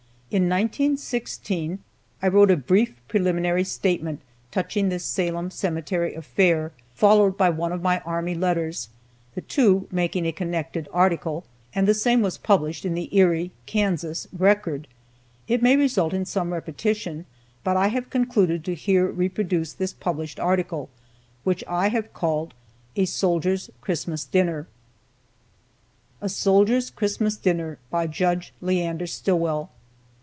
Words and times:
In 0.33 0.43
1916 0.43 1.79
I 2.21 2.27
wrote 2.29 2.49
a 2.51 2.55
brief 2.55 2.93
preliminary 3.09 3.65
statement 3.65 4.21
touching 4.49 4.87
this 4.87 5.03
Salem 5.03 5.51
Cemetery 5.51 6.15
affair, 6.15 6.71
followed 6.95 7.37
by 7.37 7.49
one 7.49 7.73
of 7.73 7.81
my 7.81 7.99
army 8.05 8.33
letters, 8.33 8.87
the 9.35 9.41
two 9.41 9.89
making 9.91 10.25
a 10.25 10.31
connected 10.31 10.87
article, 10.93 11.43
and 11.75 11.85
the 11.85 11.93
same 11.93 12.21
was 12.21 12.37
published 12.37 12.85
in 12.85 12.93
the 12.93 13.13
Erie 13.13 13.51
(Kansas) 13.65 14.25
"Record." 14.31 14.87
It 15.49 15.61
may 15.61 15.75
result 15.75 16.13
in 16.13 16.23
some 16.23 16.53
repetition, 16.53 17.25
but 17.65 17.75
I 17.75 17.87
have 17.89 18.09
concluded 18.09 18.63
to 18.63 18.73
here 18.73 19.07
reproduce 19.07 19.73
this 19.73 19.91
published 19.91 20.39
article, 20.39 20.87
which 21.43 21.61
I 21.67 21.89
have 21.89 22.13
called, 22.13 22.53
"A 22.95 23.03
Soldier's 23.03 23.69
Christmas 23.81 24.23
Dinner." 24.23 24.65
A 26.21 26.29
SOLDIER'S 26.29 26.89
CHRISTMAS 26.91 27.35
DINNER. 27.35 27.79
By 27.89 28.07
Judge 28.07 28.53
Leander 28.61 29.07
Stillwell. 29.07 29.69